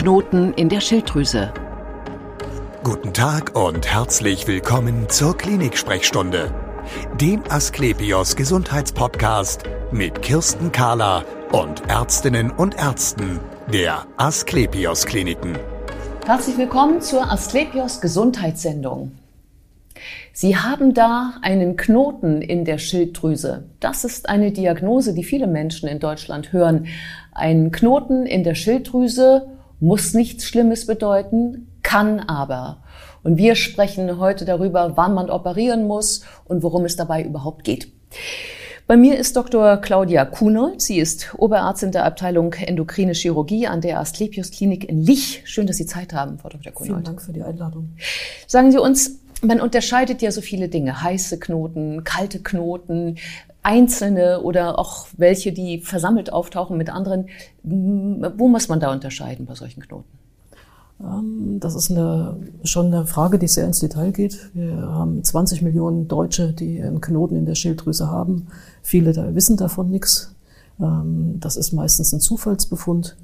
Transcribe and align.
Knoten 0.00 0.54
in 0.54 0.70
der 0.70 0.80
Schilddrüse. 0.80 1.52
Guten 2.82 3.12
Tag 3.12 3.54
und 3.54 3.86
herzlich 3.86 4.46
willkommen 4.48 5.10
zur 5.10 5.36
Klinik-Sprechstunde, 5.36 6.54
dem 7.20 7.42
Asklepios 7.50 8.34
Gesundheitspodcast 8.34 9.64
mit 9.92 10.22
Kirsten 10.22 10.72
Kahler 10.72 11.26
und 11.52 11.86
Ärztinnen 11.90 12.50
und 12.50 12.78
Ärzten 12.78 13.40
der 13.70 14.06
Asklepios 14.16 15.04
Kliniken. 15.04 15.58
Herzlich 16.24 16.56
willkommen 16.56 17.02
zur 17.02 17.30
Asklepios 17.30 18.00
Gesundheitssendung. 18.00 19.12
Sie 20.32 20.56
haben 20.56 20.94
da 20.94 21.34
einen 21.42 21.76
Knoten 21.76 22.40
in 22.40 22.64
der 22.64 22.78
Schilddrüse. 22.78 23.64
Das 23.80 24.04
ist 24.04 24.30
eine 24.30 24.50
Diagnose, 24.50 25.12
die 25.12 25.24
viele 25.24 25.46
Menschen 25.46 25.90
in 25.90 25.98
Deutschland 25.98 26.54
hören. 26.54 26.86
Ein 27.32 27.70
Knoten 27.70 28.24
in 28.24 28.44
der 28.44 28.54
Schilddrüse 28.54 29.59
muss 29.80 30.14
nichts 30.14 30.44
Schlimmes 30.44 30.86
bedeuten, 30.86 31.66
kann 31.82 32.20
aber. 32.20 32.82
Und 33.22 33.36
wir 33.36 33.54
sprechen 33.54 34.18
heute 34.18 34.44
darüber, 34.44 34.96
wann 34.96 35.14
man 35.14 35.30
operieren 35.30 35.86
muss 35.86 36.22
und 36.44 36.62
worum 36.62 36.84
es 36.84 36.96
dabei 36.96 37.22
überhaupt 37.22 37.64
geht. 37.64 37.92
Bei 38.86 38.96
mir 38.96 39.18
ist 39.18 39.36
Dr. 39.36 39.76
Claudia 39.76 40.24
Kunold. 40.24 40.80
Sie 40.82 40.98
ist 40.98 41.34
Oberärztin 41.38 41.92
der 41.92 42.04
Abteilung 42.04 42.52
Endokrine 42.54 43.12
Chirurgie 43.12 43.68
an 43.68 43.80
der 43.80 44.00
Asklepios 44.00 44.50
Klinik 44.50 44.88
in 44.88 45.00
Lich. 45.00 45.42
Schön, 45.44 45.68
dass 45.68 45.76
Sie 45.76 45.86
Zeit 45.86 46.12
haben, 46.12 46.38
Frau 46.38 46.48
Dr. 46.48 46.72
Kunold. 46.72 46.96
Vielen 46.96 47.04
Dank 47.04 47.22
für 47.22 47.32
die 47.32 47.42
Einladung. 47.42 47.90
Sagen 48.48 48.72
Sie 48.72 48.78
uns, 48.78 49.20
man 49.42 49.60
unterscheidet 49.60 50.22
ja 50.22 50.32
so 50.32 50.40
viele 50.40 50.68
Dinge. 50.68 51.02
Heiße 51.02 51.38
Knoten, 51.38 52.02
kalte 52.04 52.42
Knoten, 52.42 53.16
einzelne 53.62 54.40
oder 54.42 54.78
auch 54.78 55.06
welche, 55.16 55.52
die 55.52 55.80
versammelt 55.80 56.32
auftauchen 56.32 56.76
mit 56.76 56.90
anderen. 56.90 57.28
Wo 57.62 58.48
muss 58.48 58.68
man 58.68 58.80
da 58.80 58.92
unterscheiden 58.92 59.46
bei 59.46 59.54
solchen 59.54 59.82
Knoten? 59.82 60.08
Ähm, 61.00 61.58
das 61.60 61.74
ist 61.74 61.90
eine, 61.90 62.36
schon 62.64 62.86
eine 62.86 63.06
Frage, 63.06 63.38
die 63.38 63.48
sehr 63.48 63.66
ins 63.66 63.80
Detail 63.80 64.12
geht. 64.12 64.50
Wir 64.54 64.76
haben 64.76 65.22
20 65.22 65.62
Millionen 65.62 66.08
Deutsche, 66.08 66.52
die 66.52 66.82
einen 66.82 67.00
Knoten 67.00 67.36
in 67.36 67.46
der 67.46 67.54
Schilddrüse 67.54 68.08
haben. 68.08 68.48
Viele 68.82 69.12
da 69.12 69.34
wissen 69.34 69.56
davon 69.56 69.90
nichts. 69.90 70.34
Ähm, 70.80 71.38
das 71.40 71.56
ist 71.56 71.72
meistens 71.72 72.12
ein 72.12 72.20
Zufallsbefund. 72.20 73.16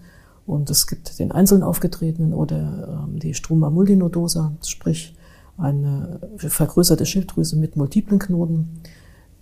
Und 0.47 0.71
es 0.71 0.87
gibt 0.87 1.19
den 1.19 1.33
einzeln 1.33 1.63
aufgetretenen 1.65 2.33
oder 2.33 3.07
ähm, 3.09 3.19
die 3.19 3.35
Struma 3.35 3.69
multinodosa, 3.69 4.53
sprich 4.65 5.17
eine 5.59 6.21
vergrößerte 6.37 7.05
Schilddrüse 7.05 7.57
mit 7.57 7.77
multiplen 7.77 8.19
Knoten 8.19 8.83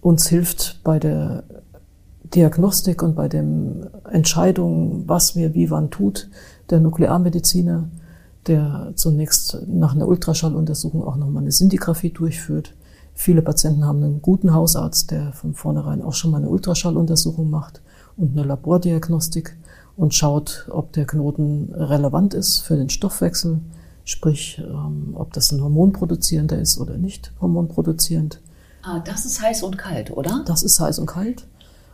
uns 0.04 0.28
hilft 0.28 0.80
bei 0.84 0.98
der 0.98 1.44
Diagnostik 2.24 3.02
und 3.02 3.14
bei 3.14 3.26
den 3.26 3.86
Entscheidungen, 4.12 5.04
was 5.06 5.34
wir 5.34 5.54
wie 5.54 5.70
wann 5.70 5.90
tut, 5.90 6.28
der 6.68 6.78
Nuklearmediziner, 6.80 7.88
der 8.46 8.92
zunächst 8.96 9.66
nach 9.66 9.94
einer 9.94 10.06
Ultraschalluntersuchung 10.06 11.02
auch 11.02 11.16
nochmal 11.16 11.42
eine 11.42 11.52
Sintigraphie 11.52 12.10
durchführt. 12.10 12.74
Viele 13.14 13.40
Patienten 13.40 13.86
haben 13.86 14.02
einen 14.02 14.20
guten 14.20 14.52
Hausarzt, 14.52 15.10
der 15.10 15.32
von 15.32 15.54
vornherein 15.54 16.02
auch 16.02 16.12
schon 16.12 16.32
mal 16.32 16.36
eine 16.38 16.50
Ultraschalluntersuchung 16.50 17.48
macht 17.48 17.80
und 18.18 18.32
eine 18.32 18.46
Labordiagnostik 18.46 19.56
und 19.96 20.12
schaut, 20.12 20.66
ob 20.70 20.92
der 20.92 21.06
Knoten 21.06 21.72
relevant 21.72 22.34
ist 22.34 22.60
für 22.60 22.76
den 22.76 22.90
Stoffwechsel, 22.90 23.60
sprich, 24.04 24.62
ähm, 24.62 25.12
ob 25.14 25.32
das 25.32 25.50
ein 25.50 25.62
hormonproduzierender 25.62 26.58
ist 26.58 26.78
oder 26.78 26.98
nicht 26.98 27.32
hormonproduzierend. 27.40 28.42
Ah, 28.86 29.00
das 29.00 29.24
ist 29.24 29.40
heiß 29.40 29.62
und 29.62 29.78
kalt, 29.78 30.10
oder? 30.10 30.42
Das 30.46 30.62
ist 30.62 30.78
heiß 30.78 30.98
und 30.98 31.06
kalt. 31.06 31.46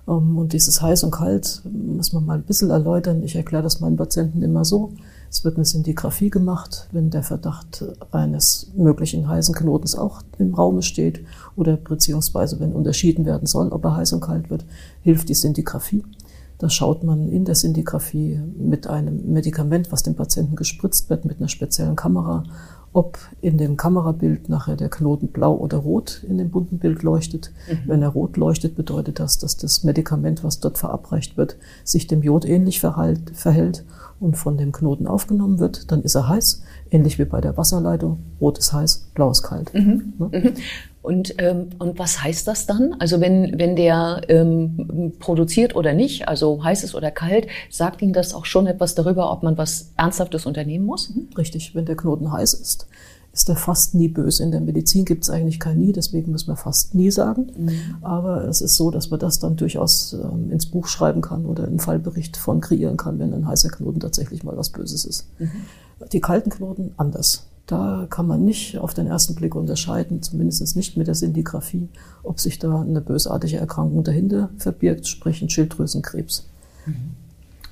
Ähm, 0.08 0.36
und 0.36 0.52
dieses 0.52 0.82
heiß 0.82 1.04
und 1.04 1.12
kalt 1.12 1.62
muss 1.64 2.12
man 2.12 2.26
mal 2.26 2.38
ein 2.38 2.42
bisschen 2.42 2.70
erläutern. 2.70 3.22
Ich 3.22 3.36
erkläre 3.36 3.62
das 3.62 3.80
meinen 3.80 3.96
Patienten 3.96 4.42
immer 4.42 4.64
so. 4.64 4.92
Es 5.30 5.44
wird 5.44 5.54
eine 5.54 5.64
Sintigraphie 5.64 6.30
gemacht, 6.30 6.88
wenn 6.90 7.10
der 7.10 7.22
Verdacht 7.22 7.84
eines 8.10 8.72
möglichen 8.74 9.28
heißen 9.28 9.54
Knotens 9.54 9.94
auch 9.96 10.22
im 10.38 10.52
Raum 10.52 10.82
steht 10.82 11.24
oder 11.54 11.76
beziehungsweise 11.76 12.58
wenn 12.58 12.72
unterschieden 12.72 13.24
werden 13.24 13.46
soll, 13.46 13.68
ob 13.68 13.84
er 13.84 13.96
heiß 13.96 14.12
und 14.12 14.20
kalt 14.20 14.50
wird, 14.50 14.64
hilft 15.02 15.28
die 15.28 15.34
Sintigraphie. 15.34 16.02
Da 16.58 16.68
schaut 16.68 17.04
man 17.04 17.28
in 17.30 17.44
der 17.44 17.54
Sintigraphie 17.54 18.40
mit 18.58 18.88
einem 18.88 19.32
Medikament, 19.32 19.92
was 19.92 20.02
dem 20.02 20.16
Patienten 20.16 20.56
gespritzt 20.56 21.08
wird, 21.08 21.24
mit 21.24 21.38
einer 21.38 21.48
speziellen 21.48 21.96
Kamera, 21.96 22.42
ob 22.92 23.18
in 23.40 23.56
dem 23.56 23.76
Kamerabild 23.76 24.48
nachher 24.48 24.76
der 24.76 24.88
Knoten 24.88 25.28
blau 25.28 25.54
oder 25.54 25.78
rot 25.78 26.24
in 26.28 26.38
dem 26.38 26.50
bunten 26.50 26.78
Bild 26.78 27.02
leuchtet. 27.02 27.52
Mhm. 27.68 27.78
Wenn 27.86 28.02
er 28.02 28.08
rot 28.08 28.36
leuchtet, 28.36 28.74
bedeutet 28.74 29.20
das, 29.20 29.38
dass 29.38 29.56
das 29.56 29.84
Medikament, 29.84 30.42
was 30.42 30.58
dort 30.58 30.78
verabreicht 30.78 31.36
wird, 31.36 31.56
sich 31.84 32.08
dem 32.08 32.22
Jod 32.22 32.44
ähnlich 32.44 32.80
verhält, 32.80 33.36
verhält 33.36 33.84
und 34.18 34.36
von 34.36 34.56
dem 34.56 34.72
Knoten 34.72 35.06
aufgenommen 35.06 35.60
wird. 35.60 35.92
Dann 35.92 36.02
ist 36.02 36.16
er 36.16 36.28
heiß, 36.28 36.62
ähnlich 36.90 37.18
wie 37.18 37.24
bei 37.24 37.40
der 37.40 37.56
Wasserleitung. 37.56 38.18
Rot 38.40 38.58
ist 38.58 38.72
heiß, 38.72 39.06
blau 39.14 39.30
ist 39.30 39.42
kalt. 39.42 39.72
Mhm. 39.72 40.12
Ne? 40.18 40.30
Mhm. 40.32 40.54
Und, 41.02 41.34
ähm, 41.38 41.70
und 41.78 41.98
was 41.98 42.22
heißt 42.22 42.46
das 42.46 42.66
dann? 42.66 42.94
Also 42.98 43.20
wenn, 43.20 43.58
wenn 43.58 43.74
der 43.74 44.20
ähm, 44.28 45.14
produziert 45.18 45.74
oder 45.74 45.94
nicht, 45.94 46.28
also 46.28 46.62
heiß 46.62 46.84
ist 46.84 46.94
oder 46.94 47.10
kalt, 47.10 47.46
sagt 47.70 48.02
Ihnen 48.02 48.12
das 48.12 48.34
auch 48.34 48.44
schon 48.44 48.66
etwas 48.66 48.94
darüber, 48.94 49.32
ob 49.32 49.42
man 49.42 49.56
was 49.56 49.92
Ernsthaftes 49.96 50.44
unternehmen 50.44 50.84
muss? 50.84 51.08
Mhm. 51.10 51.28
Richtig, 51.38 51.74
wenn 51.74 51.86
der 51.86 51.96
Knoten 51.96 52.30
heiß 52.30 52.52
ist, 52.52 52.86
ist 53.32 53.48
er 53.48 53.56
fast 53.56 53.94
nie 53.94 54.08
böse. 54.08 54.42
In 54.42 54.50
der 54.50 54.60
Medizin 54.60 55.06
gibt 55.06 55.24
es 55.24 55.30
eigentlich 55.30 55.58
kein 55.58 55.78
Nie, 55.78 55.92
deswegen 55.92 56.32
müssen 56.32 56.48
wir 56.48 56.56
fast 56.56 56.94
nie 56.94 57.10
sagen. 57.10 57.50
Mhm. 57.56 57.96
Aber 58.02 58.44
es 58.44 58.60
ist 58.60 58.76
so, 58.76 58.90
dass 58.90 59.10
man 59.10 59.20
das 59.20 59.38
dann 59.38 59.56
durchaus 59.56 60.12
ähm, 60.12 60.50
ins 60.50 60.66
Buch 60.66 60.86
schreiben 60.86 61.22
kann 61.22 61.46
oder 61.46 61.64
einen 61.64 61.78
Fallbericht 61.78 62.36
von 62.36 62.60
kreieren 62.60 62.98
kann, 62.98 63.18
wenn 63.18 63.32
ein 63.32 63.46
heißer 63.46 63.70
Knoten 63.70 64.00
tatsächlich 64.00 64.44
mal 64.44 64.56
was 64.56 64.68
Böses 64.68 65.06
ist. 65.06 65.26
Mhm. 65.38 65.50
Die 66.12 66.20
kalten 66.20 66.50
Knoten 66.50 66.92
anders. 66.98 67.46
Da 67.70 68.08
kann 68.10 68.26
man 68.26 68.44
nicht 68.44 68.78
auf 68.78 68.94
den 68.94 69.06
ersten 69.06 69.36
Blick 69.36 69.54
unterscheiden, 69.54 70.22
zumindest 70.22 70.74
nicht 70.74 70.96
mit 70.96 71.06
der 71.06 71.14
Sintigraphie, 71.14 71.88
ob 72.24 72.40
sich 72.40 72.58
da 72.58 72.80
eine 72.80 73.00
bösartige 73.00 73.58
Erkrankung 73.58 74.02
dahinter 74.02 74.50
verbirgt, 74.58 75.06
sprich 75.06 75.40
ein 75.40 75.50
Schilddrüsenkrebs. 75.50 76.48
Mhm. 76.86 77.12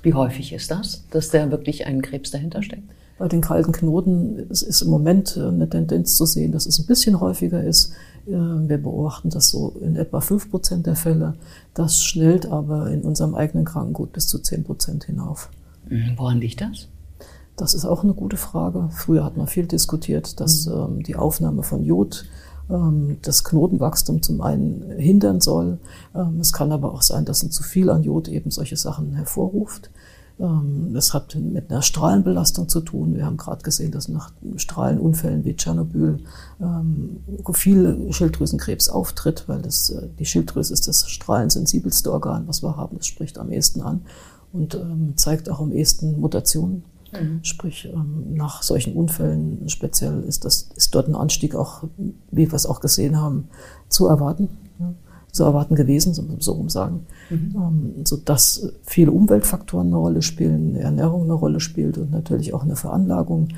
Wie 0.03 0.15
häufig 0.15 0.53
ist 0.53 0.71
das, 0.71 1.03
dass 1.11 1.31
da 1.31 1.51
wirklich 1.51 1.87
ein 1.87 2.01
Krebs 2.01 2.31
dahinter 2.31 2.63
steckt? 2.63 2.85
Bei 3.19 3.27
den 3.27 3.41
kalten 3.41 3.73
Knoten 3.73 4.39
ist, 4.51 4.83
im 4.83 4.91
Moment 4.91 5.37
eine 5.37 5.69
Tendenz 5.69 6.15
zu 6.15 6.27
sehen, 6.27 6.53
dass 6.53 6.67
es 6.67 6.79
ein 6.79 6.87
bisschen 6.87 7.19
häufiger 7.19 7.65
ist. 7.65 7.93
Wir 8.25 8.79
beobachten 8.79 9.31
das 9.31 9.49
so 9.49 9.75
in 9.83 9.97
etwa 9.97 10.21
fünf 10.21 10.49
Prozent 10.49 10.87
der 10.87 10.95
Fälle. 10.95 11.35
Das 11.75 12.05
schnellt 12.05 12.47
aber 12.47 12.89
in 12.93 13.03
unserem 13.03 13.35
eigenen 13.35 13.65
Krankengut 13.65 14.13
bis 14.13 14.29
zu 14.29 14.39
zehn 14.39 14.63
Prozent 14.63 15.07
hinauf. 15.07 15.51
Mhm. 15.89 16.13
Woran 16.17 16.39
liegt 16.39 16.61
das? 16.61 16.87
Das 17.59 17.75
ist 17.75 17.85
auch 17.85 18.05
eine 18.05 18.15
gute 18.15 18.37
Frage. 18.37 18.89
Früher 18.93 19.25
hat 19.25 19.37
man 19.37 19.49
viel 19.49 19.67
diskutiert, 19.67 20.41
dass 20.41 20.67
mhm. 20.67 20.73
ähm, 20.73 21.03
die 21.03 21.17
Aufnahme 21.17 21.63
von 21.63 21.85
Jod 21.85 22.25
ähm, 22.71 23.19
das 23.23 23.45
Knotenwachstum 23.45 24.23
zum 24.23 24.41
einen 24.41 24.93
hindern 24.97 25.41
soll. 25.41 25.79
Ähm, 26.15 26.39
es 26.41 26.53
kann 26.53 26.73
aber 26.73 26.93
auch 26.93 27.03
sein, 27.03 27.25
dass 27.25 27.43
ein 27.43 27.51
zu 27.51 27.63
viel 27.63 27.91
an 27.91 28.05
Jod 28.05 28.29
eben 28.29 28.51
solche 28.51 28.77
Sachen 28.77 29.13
hervorruft. 29.13 29.91
Ähm, 30.39 30.91
das 30.95 31.15
hat 31.15 31.35
mit 31.35 31.71
einer 31.71 31.83
Strahlenbelastung 31.83 32.69
zu 32.69 32.81
tun. 32.81 33.17
Wir 33.17 33.27
haben 33.27 33.37
gerade 33.37 33.63
gesehen, 33.63 33.91
dass 33.91 34.09
nach 34.09 34.31
Strahlenunfällen 34.57 35.45
wie 35.45 35.57
Tschernobyl 35.57 36.19
ähm, 36.61 37.19
viel 37.53 38.13
Schilddrüsenkrebs 38.13 38.89
auftritt, 38.89 39.45
weil 39.49 39.63
das, 39.63 39.91
äh, 39.91 40.09
die 40.19 40.27
Schilddrüse 40.27 40.73
ist 40.73 40.87
das 40.87 41.09
strahlensensibelste 41.09 42.13
Organ, 42.13 42.47
was 42.47 42.63
wir 42.63 42.77
haben. 42.77 42.99
Das 42.99 43.07
spricht 43.07 43.39
am 43.39 43.51
ehesten 43.51 43.81
an 43.81 44.03
und 44.53 44.77
ähm, 44.77 45.15
zeigt 45.17 45.51
auch 45.51 45.61
am 45.61 45.73
ehesten 45.73 46.21
Mutationen. 46.21 46.85
Mhm. 47.13 47.41
Sprich, 47.43 47.89
ähm, 47.93 48.35
nach 48.35 48.63
solchen 48.63 48.95
Unfällen 48.95 49.69
speziell 49.69 50.23
ist, 50.25 50.45
das, 50.45 50.69
ist 50.77 50.95
dort 50.95 51.09
ein 51.09 51.15
Anstieg 51.15 51.55
auch, 51.55 51.85
wie 52.31 52.51
wir 52.51 52.55
es 52.55 52.67
auch 52.67 52.81
gesehen 52.81 53.21
haben, 53.21 53.49
zu 53.89 54.07
erwarten. 54.07 54.49
Zu 55.31 55.45
erwarten 55.45 55.75
gewesen, 55.75 56.15
so, 56.15 56.53
rum 56.53 56.71
sagen. 56.71 57.07
Mhm. 57.29 57.55
Ähm, 57.57 57.95
so 58.05 58.17
dass 58.17 58.73
viele 58.83 59.13
Umweltfaktoren 59.13 59.89
eine 59.89 59.97
Rolle 59.97 60.23
spielen, 60.23 60.75
Ernährung 60.75 61.25
eine 61.25 61.35
Rolle 61.35 61.61
spielt 61.61 61.99
und 61.99 62.11
natürlich 62.11 62.55
auch 62.55 62.63
eine 62.63 62.77
Veranlagung. 62.77 63.49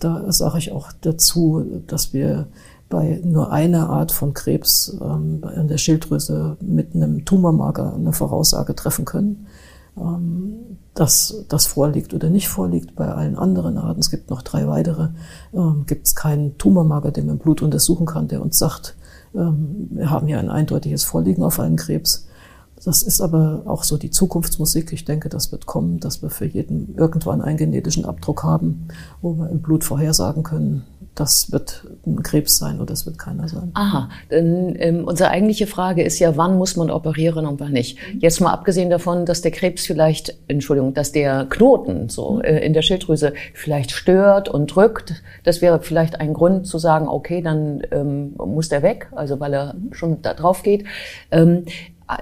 Da 0.00 0.30
sage 0.32 0.58
ich 0.58 0.72
auch 0.72 0.90
dazu, 1.00 1.64
dass 1.86 2.12
wir 2.12 2.48
bei 2.88 3.20
nur 3.24 3.52
einer 3.52 3.88
Art 3.88 4.12
von 4.12 4.34
Krebs 4.34 4.94
ähm, 5.00 5.42
in 5.56 5.68
der 5.68 5.78
Schilddrüse 5.78 6.58
mit 6.60 6.94
einem 6.94 7.24
Tumormarker 7.24 7.94
eine 7.94 8.12
Voraussage 8.12 8.74
treffen 8.74 9.06
können. 9.06 9.46
Ähm, 9.96 10.78
dass 10.94 11.44
das 11.48 11.66
vorliegt 11.66 12.12
oder 12.14 12.28
nicht 12.28 12.48
vorliegt. 12.48 12.94
Bei 12.94 13.08
allen 13.12 13.36
anderen 13.36 13.78
Arten, 13.78 14.00
es 14.00 14.10
gibt 14.10 14.30
noch 14.30 14.42
drei 14.42 14.66
weitere, 14.66 15.08
ähm, 15.54 15.84
gibt 15.86 16.06
es 16.06 16.14
keinen 16.14 16.58
Tumormarker, 16.58 17.10
den 17.10 17.26
man 17.26 17.36
im 17.36 17.42
Blut 17.42 17.62
untersuchen 17.62 18.06
kann, 18.06 18.28
der 18.28 18.42
uns 18.42 18.58
sagt, 18.58 18.96
ähm, 19.34 19.88
wir 19.90 20.10
haben 20.10 20.26
hier 20.26 20.38
ein 20.38 20.50
eindeutiges 20.50 21.04
Vorliegen 21.04 21.42
auf 21.42 21.60
einen 21.60 21.76
Krebs. 21.76 22.26
Das 22.84 23.02
ist 23.02 23.20
aber 23.20 23.62
auch 23.66 23.84
so 23.84 23.96
die 23.96 24.10
Zukunftsmusik. 24.10 24.92
Ich 24.92 25.04
denke, 25.04 25.28
das 25.28 25.52
wird 25.52 25.66
kommen, 25.66 26.00
dass 26.00 26.20
wir 26.20 26.30
für 26.30 26.46
jeden 26.46 26.94
irgendwann 26.96 27.40
einen 27.40 27.56
genetischen 27.56 28.04
Abdruck 28.04 28.42
haben, 28.42 28.88
wo 29.20 29.38
wir 29.38 29.50
im 29.50 29.62
Blut 29.62 29.84
vorhersagen 29.84 30.42
können, 30.42 30.82
das 31.14 31.52
wird 31.52 31.84
ein 32.06 32.22
Krebs 32.22 32.58
sein 32.58 32.76
oder 32.76 32.86
das 32.86 33.04
wird 33.04 33.18
keiner 33.18 33.46
sein. 33.46 33.70
Aha, 33.74 34.08
denn 34.30 34.74
ähm, 34.78 35.04
unsere 35.04 35.30
eigentliche 35.30 35.66
Frage 35.66 36.02
ist 36.02 36.18
ja, 36.18 36.36
wann 36.36 36.56
muss 36.56 36.76
man 36.76 36.90
operieren 36.90 37.46
und 37.46 37.60
wann 37.60 37.72
nicht. 37.72 37.98
Mhm. 38.14 38.20
Jetzt 38.20 38.40
mal 38.40 38.52
abgesehen 38.52 38.88
davon, 38.88 39.26
dass 39.26 39.42
der 39.42 39.50
Krebs 39.50 39.84
vielleicht, 39.84 40.36
Entschuldigung, 40.48 40.94
dass 40.94 41.12
der 41.12 41.46
Knoten 41.50 42.08
so 42.08 42.36
mhm. 42.36 42.40
äh, 42.42 42.58
in 42.60 42.72
der 42.72 42.82
Schilddrüse 42.82 43.34
vielleicht 43.52 43.90
stört 43.90 44.48
und 44.48 44.74
drückt, 44.74 45.22
das 45.44 45.60
wäre 45.60 45.80
vielleicht 45.82 46.18
ein 46.18 46.32
Grund 46.32 46.66
zu 46.66 46.78
sagen, 46.78 47.08
okay, 47.08 47.42
dann 47.42 47.82
ähm, 47.90 48.34
muss 48.36 48.70
der 48.70 48.82
weg, 48.82 49.08
also 49.12 49.38
weil 49.38 49.52
er 49.52 49.74
mhm. 49.74 49.92
schon 49.92 50.22
da 50.22 50.32
drauf 50.32 50.62
geht. 50.62 50.84
Ähm, 51.30 51.66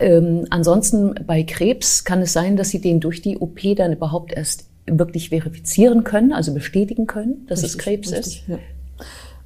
ähm, 0.00 0.46
ansonsten 0.50 1.14
bei 1.26 1.42
Krebs 1.44 2.04
kann 2.04 2.22
es 2.22 2.32
sein, 2.32 2.56
dass 2.56 2.70
Sie 2.70 2.80
den 2.80 3.00
durch 3.00 3.22
die 3.22 3.38
OP 3.38 3.60
dann 3.76 3.92
überhaupt 3.92 4.32
erst 4.32 4.66
wirklich 4.86 5.28
verifizieren 5.28 6.04
können, 6.04 6.32
also 6.32 6.52
bestätigen 6.52 7.06
können, 7.06 7.46
dass 7.46 7.62
richtig, 7.62 7.78
es 7.78 7.84
Krebs 7.84 8.12
richtig, 8.12 8.26
ist. 8.26 8.48
Ja. 8.48 8.58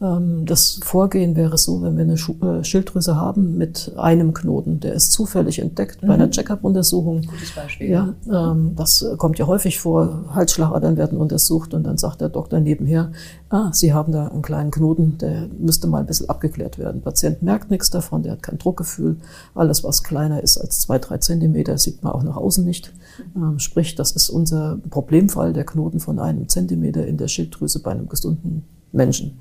Ähm, 0.01 0.45
das 0.47 0.81
Vorgehen 0.83 1.37
wäre 1.37 1.57
so, 1.57 1.83
wenn 1.83 1.97
wir 1.97 2.05
eine 2.05 2.15
äh, 2.15 2.65
Schilddrüse 2.65 3.17
haben 3.17 3.57
mit 3.57 3.93
einem 3.97 4.35
Knoten, 4.35 4.81
der 4.81 4.95
ist 4.95 5.13
zufällig 5.13 5.59
entdeckt 5.59 6.03
mhm. 6.03 6.09
bei 6.09 6.15
einer 6.15 6.31
Check-up-Untersuchung. 6.31 7.23
Gutes 7.23 7.53
Beispiel. 7.55 7.91
Ja, 7.91 8.15
ähm, 8.31 8.73
das 8.77 9.05
kommt 9.19 9.39
ja 9.39 9.47
häufig 9.47 9.79
vor. 9.79 10.25
Halsschlagadern 10.35 10.97
werden 10.97 11.19
untersucht 11.19 11.75
und 11.75 11.85
dann 11.85 11.97
sagt 11.97 12.21
der 12.21 12.29
Doktor 12.29 12.61
nebenher, 12.61 13.13
ah, 13.51 13.71
Sie 13.73 13.93
haben 13.93 14.13
da 14.13 14.29
einen 14.29 14.43
kleinen 14.43 14.71
Knoten, 14.71 15.19
der 15.19 15.49
müsste 15.59 15.87
mal 15.87 15.99
ein 15.99 16.07
bisschen 16.07 16.29
abgeklärt 16.29 16.79
werden. 16.79 17.01
Der 17.03 17.11
Patient 17.11 17.43
merkt 17.43 17.71
nichts 17.71 17.91
davon, 17.91 18.23
der 18.23 18.33
hat 18.33 18.43
kein 18.43 18.59
Druckgefühl. 18.59 19.17
Alles, 19.55 19.85
was 19.85 20.03
kleiner 20.03 20.43
ist 20.43 20.59
als 20.59 20.81
zwei, 20.81 20.99
drei 20.99 21.19
Zentimeter, 21.19 21.79
sieht 21.79 22.03
man 22.03 22.13
auch 22.13 22.23
nach 22.23 22.37
außen 22.37 22.65
nicht. 22.65 22.93
Ähm, 23.37 23.59
sprich, 23.59 23.95
das 23.95 24.13
ist 24.13 24.29
unser 24.29 24.79
Problemfall, 24.91 25.53
der 25.53 25.65
Knoten 25.65 26.01
von 26.01 26.19
einem 26.19 26.49
Zentimeter 26.49 27.07
in 27.07 27.17
der 27.17 27.29
Schilddrüse 27.29 27.81
bei 27.81 27.93
einem 27.93 28.09
gesunden 28.09 28.65
Menschen. 28.95 29.39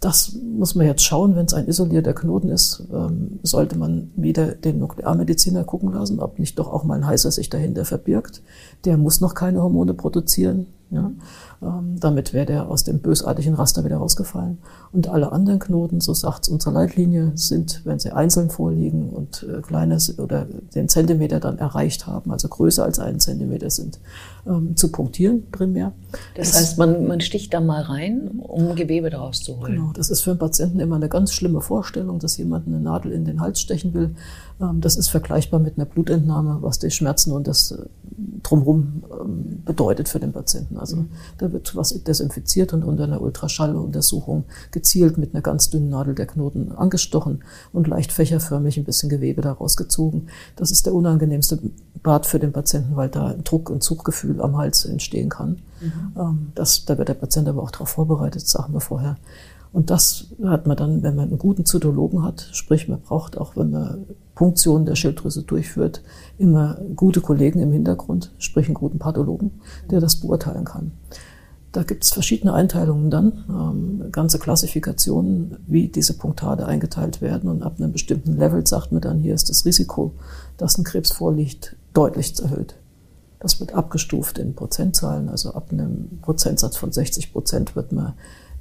Das 0.00 0.34
muss 0.34 0.74
man 0.74 0.86
jetzt 0.86 1.02
schauen, 1.02 1.36
wenn 1.36 1.44
es 1.44 1.52
ein 1.52 1.68
isolierter 1.68 2.14
Knoten 2.14 2.48
ist, 2.48 2.84
ähm, 2.90 3.38
sollte 3.42 3.76
man 3.76 4.10
wieder 4.16 4.52
den 4.54 4.78
Nuklearmediziner 4.78 5.64
gucken 5.64 5.92
lassen, 5.92 6.20
ob 6.20 6.38
nicht 6.38 6.58
doch 6.58 6.72
auch 6.72 6.84
mal 6.84 6.94
ein 6.94 7.06
Heißer 7.06 7.30
sich 7.30 7.50
dahinter 7.50 7.84
verbirgt. 7.84 8.42
Der 8.86 8.96
muss 8.96 9.20
noch 9.20 9.34
keine 9.34 9.62
Hormone 9.62 9.92
produzieren. 9.92 10.66
Ja? 10.90 11.12
Ähm, 11.62 11.96
damit 12.00 12.32
wäre 12.32 12.46
der 12.46 12.68
aus 12.68 12.84
dem 12.84 13.00
bösartigen 13.00 13.54
Raster 13.54 13.84
wieder 13.84 13.98
rausgefallen. 13.98 14.58
Und 14.92 15.08
alle 15.08 15.30
anderen 15.32 15.58
Knoten, 15.58 16.00
so 16.00 16.14
sagt 16.14 16.48
unsere 16.48 16.74
Leitlinie, 16.74 17.32
sind, 17.34 17.82
wenn 17.84 17.98
sie 17.98 18.12
einzeln 18.12 18.50
vorliegen 18.50 19.10
und 19.10 19.46
äh, 19.48 19.60
kleiner 19.60 19.98
oder 20.18 20.46
den 20.74 20.88
Zentimeter 20.88 21.38
dann 21.38 21.58
erreicht 21.58 22.06
haben, 22.06 22.32
also 22.32 22.48
größer 22.48 22.82
als 22.82 22.98
einen 22.98 23.20
Zentimeter 23.20 23.70
sind, 23.70 24.00
ähm, 24.46 24.76
zu 24.76 24.90
punktieren 24.90 25.44
primär. 25.52 25.92
Das, 26.34 26.52
das 26.52 26.60
heißt, 26.60 26.78
man, 26.78 27.06
man 27.06 27.20
sticht 27.20 27.54
da 27.54 27.60
mal 27.60 27.82
rein, 27.82 28.28
um 28.38 28.74
Gewebe 28.74 29.10
daraus 29.10 29.42
zu 29.42 29.58
holen. 29.58 29.76
Genau, 29.76 29.92
das 29.92 30.10
ist 30.10 30.22
für 30.22 30.30
einen 30.30 30.38
Patienten 30.38 30.80
immer 30.80 30.96
eine 30.96 31.08
ganz 31.08 31.32
schlimme 31.32 31.60
Vorstellung, 31.60 32.18
dass 32.18 32.36
jemand 32.36 32.66
eine 32.66 32.80
Nadel 32.80 33.12
in 33.12 33.24
den 33.24 33.40
Hals 33.40 33.60
stechen 33.60 33.94
will. 33.94 34.14
Ähm, 34.60 34.80
das 34.80 34.96
ist 34.96 35.08
vergleichbar 35.08 35.60
mit 35.60 35.76
einer 35.76 35.86
Blutentnahme, 35.86 36.58
was 36.62 36.78
die 36.78 36.90
Schmerzen 36.90 37.32
und 37.32 37.46
das 37.46 37.72
äh, 37.72 37.84
drumherum 38.42 39.04
ähm, 39.20 39.62
bedeutet 39.64 40.08
für 40.08 40.20
den 40.20 40.32
Patienten. 40.32 40.78
Also 40.80 41.04
da 41.38 41.52
wird 41.52 41.76
was 41.76 41.90
desinfiziert 42.02 42.72
und 42.72 42.84
unter 42.84 43.04
einer 43.04 43.20
Ultraschalluntersuchung 43.20 44.44
gezielt 44.70 45.18
mit 45.18 45.34
einer 45.34 45.42
ganz 45.42 45.70
dünnen 45.70 45.90
Nadel 45.90 46.14
der 46.14 46.26
Knoten 46.26 46.72
angestochen 46.72 47.44
und 47.72 47.86
leicht 47.86 48.12
fächerförmig 48.12 48.78
ein 48.78 48.84
bisschen 48.84 49.08
Gewebe 49.08 49.42
daraus 49.42 49.76
gezogen. 49.76 50.26
Das 50.56 50.70
ist 50.70 50.86
der 50.86 50.94
unangenehmste 50.94 51.58
Bad 52.02 52.26
für 52.26 52.38
den 52.38 52.52
Patienten, 52.52 52.96
weil 52.96 53.08
da 53.08 53.28
ein 53.28 53.44
Druck- 53.44 53.70
und 53.70 53.82
Zuggefühl 53.82 54.40
am 54.40 54.56
Hals 54.56 54.84
entstehen 54.84 55.28
kann. 55.28 55.58
Mhm. 55.80 56.12
Ähm, 56.16 56.52
das, 56.54 56.84
da 56.84 56.98
wird 56.98 57.08
der 57.08 57.14
Patient 57.14 57.48
aber 57.48 57.62
auch 57.62 57.70
darauf 57.70 57.90
vorbereitet, 57.90 58.46
sagen 58.46 58.72
wir 58.72 58.80
vorher. 58.80 59.16
Und 59.72 59.90
das 59.90 60.26
hat 60.44 60.66
man 60.66 60.76
dann, 60.76 61.02
wenn 61.02 61.14
man 61.14 61.28
einen 61.28 61.38
guten 61.38 61.64
Zytologen 61.64 62.24
hat, 62.24 62.48
sprich 62.52 62.88
man 62.88 63.00
braucht 63.00 63.38
auch, 63.38 63.56
wenn 63.56 63.70
man 63.70 64.06
Punktionen 64.34 64.86
der 64.86 64.96
Schilddrüse 64.96 65.42
durchführt, 65.42 66.02
immer 66.38 66.78
gute 66.96 67.20
Kollegen 67.20 67.60
im 67.60 67.72
Hintergrund, 67.72 68.32
sprich 68.38 68.66
einen 68.66 68.74
guten 68.74 68.98
Pathologen, 68.98 69.60
der 69.90 70.00
das 70.00 70.16
beurteilen 70.16 70.64
kann. 70.64 70.92
Da 71.72 71.84
gibt 71.84 72.02
es 72.02 72.10
verschiedene 72.10 72.52
Einteilungen 72.52 73.10
dann, 73.10 73.44
ähm, 73.48 74.10
ganze 74.10 74.40
Klassifikationen, 74.40 75.56
wie 75.68 75.86
diese 75.86 76.14
Punktade 76.14 76.66
eingeteilt 76.66 77.20
werden. 77.20 77.48
Und 77.48 77.62
ab 77.62 77.74
einem 77.78 77.92
bestimmten 77.92 78.36
Level 78.36 78.66
sagt 78.66 78.90
man 78.90 79.00
dann, 79.00 79.18
hier 79.18 79.34
ist 79.34 79.48
das 79.48 79.64
Risiko, 79.64 80.12
dass 80.56 80.78
ein 80.78 80.84
Krebs 80.84 81.12
vorliegt, 81.12 81.76
deutlich 81.94 82.42
erhöht. 82.42 82.74
Das 83.38 83.60
wird 83.60 83.72
abgestuft 83.72 84.38
in 84.38 84.54
Prozentzahlen. 84.54 85.28
Also 85.28 85.54
ab 85.54 85.68
einem 85.70 86.18
Prozentsatz 86.22 86.76
von 86.76 86.90
60 86.90 87.32
Prozent 87.32 87.76
wird 87.76 87.92
man 87.92 88.14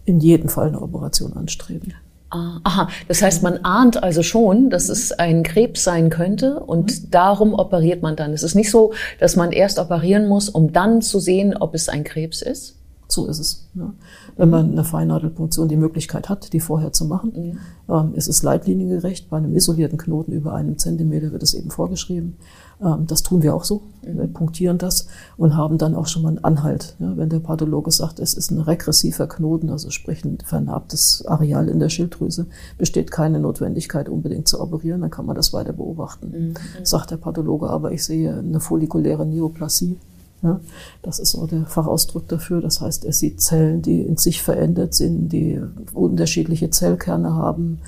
in 0.09 0.19
jedem 0.19 0.49
Fall 0.49 0.67
eine 0.67 0.81
Operation 0.81 1.33
anstreben. 1.33 1.93
Ah, 2.31 2.59
aha, 2.63 2.89
das 3.07 3.21
heißt, 3.21 3.41
man 3.41 3.59
ahnt 3.63 4.03
also 4.03 4.21
schon, 4.21 4.69
dass 4.69 4.89
es 4.89 5.11
ein 5.11 5.41
Krebs 5.43 5.83
sein 5.83 6.09
könnte 6.09 6.59
und 6.59 6.91
mhm. 6.91 7.11
darum 7.11 7.53
operiert 7.53 8.03
man 8.03 8.15
dann. 8.15 8.33
Es 8.33 8.43
ist 8.43 8.55
nicht 8.55 8.69
so, 8.69 8.93
dass 9.19 9.35
man 9.35 9.51
erst 9.51 9.79
operieren 9.79 10.27
muss, 10.27 10.49
um 10.49 10.71
dann 10.71 11.01
zu 11.01 11.19
sehen, 11.19 11.55
ob 11.57 11.73
es 11.73 11.89
ein 11.89 12.03
Krebs 12.03 12.41
ist. 12.41 12.75
So 13.11 13.25
ist 13.25 13.39
es. 13.39 13.67
Ja. 13.73 13.91
Wenn 14.37 14.51
man 14.51 14.71
eine 14.71 14.83
Feinnadelpunktion 14.83 15.67
die 15.67 15.77
Möglichkeit 15.77 16.29
hat, 16.29 16.53
die 16.53 16.59
vorher 16.59 16.93
zu 16.93 17.05
machen, 17.05 17.55
ja. 17.87 18.01
ähm, 18.01 18.13
ist 18.13 18.27
es 18.27 18.43
leitliniengerecht. 18.43 19.31
Bei 19.31 19.37
einem 19.37 19.55
isolierten 19.55 19.97
Knoten 19.97 20.31
über 20.31 20.53
einem 20.53 20.77
Zentimeter 20.77 21.31
wird 21.31 21.41
es 21.41 21.55
eben 21.55 21.71
vorgeschrieben. 21.71 22.37
Ähm, 22.81 23.07
das 23.07 23.23
tun 23.23 23.41
wir 23.41 23.55
auch 23.55 23.63
so. 23.63 23.81
Wir 24.03 24.27
punktieren 24.27 24.77
das 24.77 25.07
und 25.37 25.57
haben 25.57 25.79
dann 25.79 25.95
auch 25.95 26.05
schon 26.05 26.21
mal 26.21 26.29
einen 26.29 26.43
Anhalt. 26.43 26.95
Ja, 26.99 27.17
wenn 27.17 27.29
der 27.29 27.39
Pathologe 27.39 27.91
sagt, 27.91 28.19
es 28.19 28.35
ist 28.35 28.51
ein 28.51 28.59
regressiver 28.59 29.27
Knoten, 29.27 29.71
also 29.71 29.89
sprich 29.89 30.23
ein 30.23 30.37
vernarbtes 30.43 31.25
Areal 31.25 31.67
in 31.67 31.79
der 31.79 31.89
Schilddrüse, 31.89 32.45
besteht 32.77 33.09
keine 33.09 33.39
Notwendigkeit 33.39 34.07
unbedingt 34.07 34.47
zu 34.47 34.61
operieren, 34.61 35.01
dann 35.01 35.09
kann 35.09 35.25
man 35.25 35.35
das 35.35 35.51
weiter 35.51 35.73
beobachten. 35.73 36.31
Mhm. 36.31 36.53
Sagt 36.85 37.09
der 37.09 37.17
Pathologe 37.17 37.69
aber, 37.69 37.91
ich 37.91 38.05
sehe 38.05 38.37
eine 38.37 38.59
follikuläre 38.59 39.25
Neoplasie, 39.25 39.97
ja, 40.41 40.59
das 41.01 41.19
ist 41.19 41.31
so 41.31 41.45
der 41.47 41.65
Fachausdruck 41.65 42.27
dafür. 42.27 42.61
Das 42.61 42.81
heißt, 42.81 43.05
er 43.05 43.13
sieht 43.13 43.41
Zellen, 43.41 43.81
die 43.81 44.01
in 44.01 44.17
sich 44.17 44.41
verändert 44.41 44.93
sind, 44.93 45.29
die 45.29 45.61
unterschiedliche 45.93 46.69
Zellkerne 46.69 47.33
haben 47.33 47.79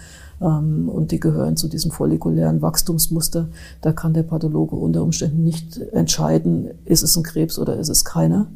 ähm, 0.42 0.90
und 0.90 1.12
die 1.12 1.20
gehören 1.20 1.56
zu 1.56 1.68
diesem 1.68 1.92
follikulären 1.92 2.62
Wachstumsmuster. 2.62 3.48
Da 3.82 3.94
kann 3.94 4.14
der 4.14 4.24
Pathologe 4.24 4.76
unter 4.76 5.04
Umständen 5.04 5.44
nicht 5.44 5.78
entscheiden, 5.94 6.70
ist 6.86 7.04
es 7.04 7.16
ein 7.16 7.24
Krebs 7.24 7.58
oder 7.58 7.78
ist 7.78 7.90
es 7.90 8.04
keiner. 8.04 8.48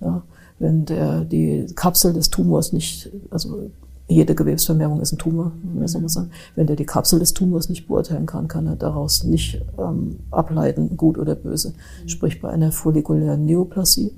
Ja, 0.00 0.22
wenn 0.58 0.84
der 0.84 1.24
die 1.24 1.66
Kapsel 1.74 2.12
des 2.12 2.30
Tumors 2.30 2.72
nicht, 2.72 3.10
also 3.30 3.70
jede 4.08 4.34
Gewebsvermehrung 4.34 5.00
ist 5.00 5.12
ein 5.12 5.18
Tumor, 5.18 5.52
muss 5.62 5.92
sagen. 5.92 6.30
Wenn 6.54 6.66
der 6.66 6.76
die 6.76 6.86
Kapsel 6.86 7.18
des 7.18 7.34
Tumors 7.34 7.68
nicht 7.68 7.86
beurteilen 7.86 8.24
kann, 8.24 8.48
kann 8.48 8.66
er 8.66 8.76
daraus 8.76 9.22
nicht 9.22 9.60
ähm, 9.78 10.20
ableiten, 10.30 10.96
gut 10.96 11.18
oder 11.18 11.34
böse. 11.34 11.74
Mhm. 12.02 12.08
Sprich, 12.08 12.40
bei 12.40 12.48
einer 12.48 12.72
follikulären 12.72 13.44
Neoplasie 13.44 14.12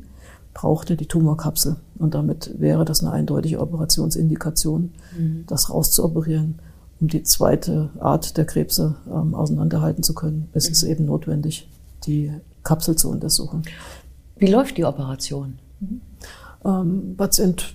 braucht 0.55 0.91
er 0.91 0.97
die 0.97 1.07
Tumorkapsel. 1.07 1.77
Und 1.99 2.15
damit 2.15 2.55
wäre 2.61 2.85
das 2.85 3.01
eine 3.01 3.11
eindeutige 3.11 3.61
Operationsindikation, 3.61 4.93
mhm. 5.19 5.45
das 5.49 5.71
rauszuoperieren, 5.71 6.61
um 7.01 7.09
die 7.09 7.25
zweite 7.25 7.91
Art 7.99 8.37
der 8.37 8.45
Krebse 8.45 8.95
ähm, 9.13 9.35
auseinanderhalten 9.35 10.05
zu 10.05 10.15
können. 10.15 10.49
Es 10.53 10.67
mhm. 10.67 10.73
ist 10.73 10.83
eben 10.85 11.07
notwendig, 11.07 11.69
die 12.07 12.33
Kapsel 12.63 12.95
zu 12.95 13.11
untersuchen. 13.11 13.63
Wie 14.37 14.47
läuft 14.47 14.77
die 14.77 14.85
Operation? 14.85 15.59
Mhm. 15.81 16.01
Ähm, 16.65 17.15
Patient 17.17 17.75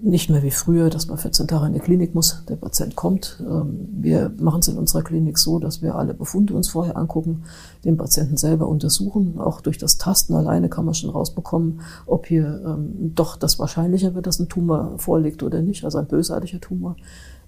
nicht 0.00 0.30
mehr 0.30 0.42
wie 0.42 0.50
früher, 0.50 0.90
dass 0.90 1.08
man 1.08 1.18
14 1.18 1.48
Tage 1.48 1.66
in 1.66 1.72
die 1.72 1.80
Klinik 1.80 2.14
muss. 2.14 2.42
Der 2.48 2.56
Patient 2.56 2.96
kommt. 2.96 3.42
Ähm, 3.46 3.88
wir 3.92 4.32
machen 4.38 4.60
es 4.60 4.68
in 4.68 4.78
unserer 4.78 5.02
Klinik 5.02 5.38
so, 5.38 5.58
dass 5.58 5.82
wir 5.82 5.94
alle 5.94 6.14
Befunde 6.14 6.54
uns 6.54 6.68
vorher 6.68 6.96
angucken, 6.96 7.44
den 7.84 7.96
Patienten 7.96 8.36
selber 8.36 8.68
untersuchen. 8.68 9.40
Auch 9.40 9.60
durch 9.60 9.78
das 9.78 9.98
Tasten 9.98 10.34
alleine 10.34 10.68
kann 10.68 10.84
man 10.84 10.94
schon 10.94 11.10
rausbekommen, 11.10 11.80
ob 12.06 12.26
hier 12.26 12.62
ähm, 12.64 13.12
doch 13.14 13.36
das 13.36 13.58
wahrscheinlicher 13.58 14.14
wird, 14.14 14.26
dass 14.26 14.38
ein 14.38 14.48
Tumor 14.48 14.98
vorliegt 14.98 15.42
oder 15.42 15.62
nicht, 15.62 15.84
also 15.84 15.98
ein 15.98 16.06
bösartiger 16.06 16.60
Tumor. 16.60 16.96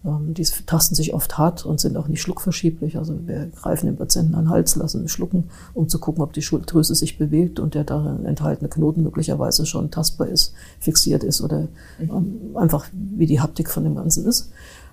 Ähm, 0.04 0.34
die 0.34 0.44
tasten 0.66 0.94
sich 0.94 1.12
oft 1.12 1.38
hart 1.38 1.66
und 1.66 1.80
sind 1.80 1.96
auch 1.96 2.08
nicht 2.08 2.22
schluckverschieblich. 2.22 2.98
Also 2.98 3.18
wir 3.26 3.46
greifen 3.46 3.86
den 3.86 3.96
Patienten 3.96 4.34
an 4.34 4.44
den 4.44 4.50
Hals, 4.50 4.76
lassen 4.76 5.02
ihn 5.02 5.08
schlucken, 5.08 5.44
um 5.74 5.88
zu 5.88 5.98
gucken, 5.98 6.22
ob 6.22 6.32
die 6.32 6.42
Schulddrüse 6.42 6.94
sich 6.94 7.18
bewegt 7.18 7.58
und 7.58 7.74
der 7.74 7.84
darin 7.84 8.24
enthaltene 8.24 8.68
Knoten 8.68 9.02
möglicherweise 9.02 9.66
schon 9.66 9.90
tastbar 9.90 10.28
ist, 10.28 10.52
fixiert 10.78 11.24
ist 11.24 11.40
oder 11.40 11.68
ähm, 12.00 12.54
einfach 12.54 12.86
wie 12.92 13.26
die 13.26 13.40
Haptik 13.40 13.70
von 13.70 13.84
dem 13.84 13.96
Ganzen 13.96 14.24
ist. 14.26 14.50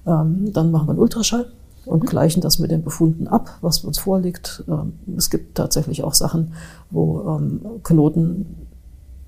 Ähm, 0.08 0.52
dann 0.52 0.72
machen 0.72 0.88
wir 0.88 0.92
einen 0.92 1.00
Ultraschall 1.00 1.52
und 1.86 2.04
mhm. 2.04 2.08
gleichen 2.08 2.42
das 2.42 2.58
mit 2.58 2.72
den 2.72 2.84
Befunden 2.84 3.28
ab, 3.28 3.60
was 3.62 3.84
uns 3.84 4.00
vorliegt. 4.00 4.64
es 5.16 5.30
gibt 5.30 5.56
tatsächlich 5.56 6.04
auch 6.04 6.16
Sachen, 6.16 6.54
wo 6.90 7.40
Knoten 7.84 8.66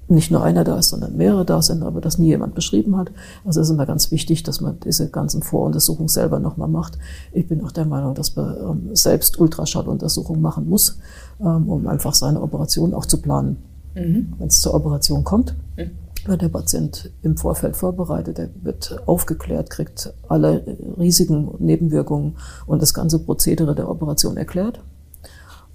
nicht 0.10 0.32
nur 0.32 0.44
einer 0.44 0.64
da 0.64 0.78
ist, 0.78 0.90
sondern 0.90 1.18
mehrere 1.18 1.46
da 1.46 1.62
sind, 1.62 1.84
aber 1.84 2.02
das 2.02 2.18
nie 2.18 2.28
jemand 2.28 2.56
beschrieben 2.56 2.98
hat. 2.98 3.12
Also 3.46 3.60
es 3.60 3.68
ist 3.68 3.74
immer 3.74 3.86
ganz 3.86 4.12
wichtig, 4.12 4.44
dass 4.44 4.62
man 4.62 4.80
diese 4.80 5.10
ganzen 5.10 5.42
Voruntersuchungen 5.44 6.08
selber 6.08 6.40
nochmal 6.40 6.70
macht. 6.70 6.98
Ich 7.34 7.48
bin 7.48 7.64
auch 7.64 7.72
der 7.72 7.86
Meinung, 7.86 8.16
dass 8.16 8.36
man 8.36 8.56
ähm, 8.58 8.96
selbst 8.96 9.40
Ultraschalluntersuchungen 9.40 10.42
machen 10.42 10.70
muss, 10.70 11.00
ähm, 11.40 11.70
um 11.70 11.88
einfach 11.88 12.14
seine 12.14 12.42
Operation 12.42 12.94
auch 12.94 13.06
zu 13.06 13.22
planen. 13.22 13.58
Mhm. 13.96 14.34
Wenn 14.38 14.48
es 14.48 14.62
zur 14.62 14.74
Operation 14.74 15.24
kommt, 15.24 15.56
mhm. 15.76 15.92
wird 16.26 16.42
der 16.42 16.50
Patient 16.50 17.12
im 17.22 17.36
Vorfeld 17.36 17.76
vorbereitet, 17.76 18.40
er 18.40 18.50
wird 18.62 19.02
aufgeklärt, 19.08 19.70
kriegt 19.70 20.14
alle 20.30 20.78
Risiken, 20.98 21.50
Nebenwirkungen 21.60 22.38
und 22.66 22.82
das 22.82 22.94
ganze 22.94 23.20
Prozedere 23.20 23.76
der 23.76 23.90
Operation 23.90 24.38
erklärt 24.38 24.82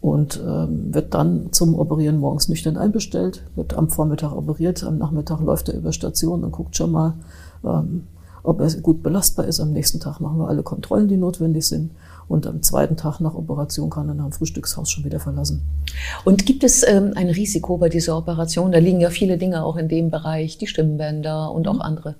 und 0.03 0.43
ähm, 0.45 0.93
wird 0.93 1.15
dann 1.15 1.53
zum 1.53 1.79
Operieren 1.79 2.19
morgens 2.19 2.49
nüchtern 2.49 2.77
einbestellt, 2.77 3.45
wird 3.55 3.75
am 3.75 3.89
Vormittag 3.89 4.33
operiert, 4.33 4.83
am 4.83 4.99
Nachmittag 4.99 5.41
läuft 5.41 5.69
er 5.69 5.77
über 5.77 5.93
Station 5.93 6.43
und 6.43 6.51
guckt 6.51 6.77
schon 6.77 6.91
mal, 6.91 7.15
ähm, 7.65 8.09
ob 8.43 8.61
er 8.61 8.69
gut 8.81 9.05
belastbar 9.05 9.47
ist. 9.47 9.61
Am 9.61 9.73
nächsten 9.73 10.01
Tag 10.01 10.19
machen 10.19 10.39
wir 10.39 10.49
alle 10.49 10.65
Kontrollen, 10.65 11.07
die 11.07 11.17
notwendig 11.17 11.69
sind. 11.69 11.93
Und 12.27 12.49
am 12.49 12.63
zweiten 12.63 12.97
Tag 12.97 13.21
nach 13.21 13.37
Operation 13.37 13.91
kann 13.91 14.09
er 14.09 14.15
nach 14.15 14.25
dem 14.25 14.33
Frühstückshaus 14.33 14.91
schon 14.91 15.05
wieder 15.05 15.21
verlassen. 15.21 15.63
Und 16.25 16.47
gibt 16.47 16.65
es 16.65 16.83
ähm, 16.87 17.13
ein 17.15 17.29
Risiko 17.29 17.77
bei 17.79 17.89
dieser 17.89 18.19
Operation? 18.19 18.73
Da 18.73 18.79
liegen 18.79 19.01
ja 19.01 19.11
viele 19.11 19.39
Dinge 19.39 19.65
auch 19.65 19.77
in 19.77 19.87
dem 19.87 20.11
Bereich, 20.11 20.59
die 20.59 20.67
Stimmbänder 20.67 21.53
und 21.53 21.69
auch 21.69 21.75
mhm. 21.75 21.83
andere 21.83 22.15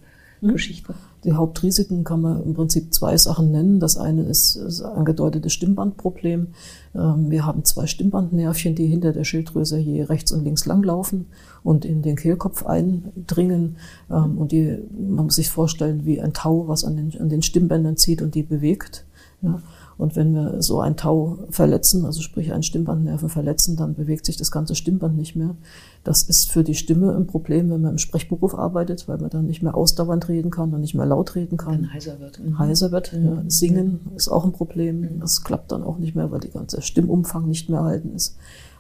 Geschichten. 0.49 0.95
Die 1.25 1.35
Hauptrisiken 1.35 2.03
kann 2.03 2.21
man 2.21 2.43
im 2.43 2.55
Prinzip 2.55 2.93
zwei 2.93 3.17
Sachen 3.17 3.53
nennen. 3.53 3.79
Das 3.79 3.97
eine 3.97 4.23
ist 4.23 4.57
das 4.57 4.83
angedeutete 4.83 5.51
Stimmbandproblem. 5.51 6.49
Ähm, 6.95 7.31
wir 7.31 7.47
haben 7.47 7.65
zwei 7.65 7.87
Stimmbandnervchen, 7.87 8.75
die 8.75 8.87
hinter 8.87 9.13
der 9.13 9.25
Schilddrüse 9.25 9.79
je 9.79 10.03
rechts 10.03 10.33
und 10.33 10.43
links 10.43 10.67
langlaufen 10.67 11.27
und 11.63 11.85
in 11.85 12.03
den 12.03 12.17
Kehlkopf 12.17 12.67
eindringen. 12.67 13.77
Ähm, 14.11 14.37
und 14.37 14.51
die, 14.51 14.79
man 14.91 15.27
muss 15.27 15.37
sich 15.37 15.49
vorstellen, 15.49 16.05
wie 16.05 16.21
ein 16.21 16.33
Tau, 16.33 16.67
was 16.67 16.85
an 16.85 16.97
den, 16.97 17.21
an 17.21 17.29
den 17.29 17.43
Stimmbändern 17.43 17.97
zieht 17.97 18.21
und 18.21 18.35
die 18.35 18.43
bewegt. 18.43 19.05
Ja. 19.43 19.61
Und 20.03 20.17
wenn 20.17 20.35
wir 20.35 20.61
so 20.61 20.81
ein 20.81 20.97
Tau 20.97 21.39
verletzen, 21.51 22.05
also 22.05 22.23
sprich 22.23 22.53
einen 22.53 22.65
Stimmbandnerven 22.65 23.29
verletzen, 23.29 23.77
dann 23.77 23.95
bewegt 23.95 24.27
sich 24.27 24.37
das 24.37 24.51
ganze 24.51 24.75
Stimmband 24.75 25.17
nicht 25.17 25.37
mehr. 25.37 25.55
Das 26.03 26.25
ist 26.25 26.51
für 26.51 26.65
die 26.65 26.75
Stimme 26.75 27.15
ein 27.15 27.29
Problem, 27.29 27.71
wenn 27.71 27.83
man 27.83 27.93
im 27.93 27.99
Sprechberuf 27.99 28.57
arbeitet, 28.57 29.07
weil 29.07 29.19
man 29.19 29.31
dann 29.31 29.47
nicht 29.47 29.63
mehr 29.63 29.77
ausdauernd 29.77 30.29
reden 30.29 30.51
kann 30.51 30.75
und 30.75 30.81
nicht 30.81 30.97
mehr 30.97 31.07
laut 31.07 31.37
reden 31.37 31.57
kann. 31.57 31.83
Dann 31.83 31.95
heiser 31.95 32.19
wird. 32.19 32.41
Mhm. 32.45 32.59
Heiser 32.59 32.91
wird. 32.91 33.13
Mhm. 33.13 33.25
Ja. 33.25 33.45
Singen 33.47 34.01
ist 34.17 34.27
auch 34.27 34.45
ein 34.45 34.51
Problem. 34.51 35.03
Mhm. 35.03 35.21
Das 35.21 35.45
klappt 35.45 35.71
dann 35.71 35.85
auch 35.85 35.99
nicht 35.99 36.17
mehr, 36.17 36.33
weil 36.33 36.41
die 36.41 36.51
ganze 36.51 36.83
Stimmumfang 36.83 37.47
nicht 37.47 37.71
mehr 37.71 37.79
erhalten 37.79 38.13
ist. 38.13 38.37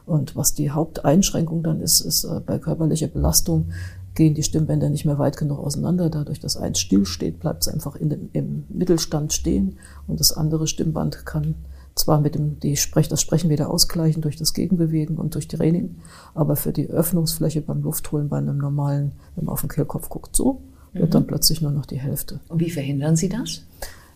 Und 0.06 0.34
was 0.34 0.54
die 0.54 0.72
Haupteinschränkung 0.72 1.62
dann 1.62 1.80
ist, 1.80 2.00
ist 2.00 2.24
äh, 2.24 2.40
bei 2.44 2.58
körperlicher 2.58 3.06
Belastung 3.06 3.66
gehen 4.14 4.34
die 4.34 4.42
Stimmbänder 4.42 4.90
nicht 4.90 5.04
mehr 5.04 5.18
weit 5.18 5.36
genug 5.36 5.58
auseinander. 5.58 6.10
Dadurch, 6.10 6.40
dass 6.40 6.56
eins 6.56 6.78
still 6.78 7.06
steht, 7.06 7.40
bleibt 7.40 7.62
es 7.62 7.72
einfach 7.72 7.96
dem, 7.96 8.28
im 8.32 8.64
Mittelstand 8.68 9.32
stehen 9.32 9.78
und 10.06 10.20
das 10.20 10.32
andere 10.32 10.66
Stimmband 10.66 11.24
kann 11.24 11.54
zwar 11.94 12.20
mit 12.20 12.34
dem 12.34 12.58
die 12.60 12.76
Sprech, 12.76 13.08
das 13.08 13.20
Sprechen 13.20 13.50
wieder 13.50 13.70
ausgleichen 13.70 14.22
durch 14.22 14.36
das 14.36 14.54
Gegenbewegen 14.54 15.16
und 15.16 15.34
durch 15.34 15.48
Training, 15.48 15.96
aber 16.34 16.56
für 16.56 16.72
die 16.72 16.88
Öffnungsfläche 16.88 17.60
beim 17.60 17.82
Luftholen 17.82 18.28
bei 18.28 18.38
einem 18.38 18.58
normalen, 18.58 19.12
wenn 19.36 19.44
man 19.44 19.52
auf 19.52 19.60
den 19.60 19.68
Kehlkopf 19.68 20.08
guckt, 20.08 20.34
so, 20.34 20.62
wird 20.92 21.06
mhm. 21.06 21.10
dann 21.10 21.26
plötzlich 21.26 21.60
nur 21.60 21.70
noch 21.70 21.86
die 21.86 21.98
Hälfte. 21.98 22.40
Und 22.48 22.60
wie 22.60 22.70
verhindern 22.70 23.16
Sie 23.16 23.28
das? 23.28 23.62